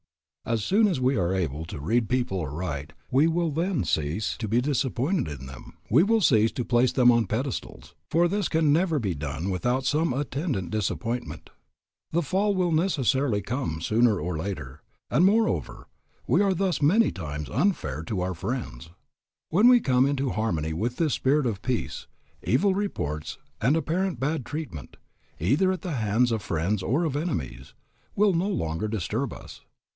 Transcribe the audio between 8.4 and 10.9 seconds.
can never be done without some attendant